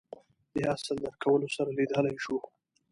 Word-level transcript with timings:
دې 0.53 0.63
اصل 0.75 0.95
درک 1.03 1.15
کولو 1.23 1.47
سره 1.55 1.69
لیدلای 1.77 2.15
شو 2.23 2.35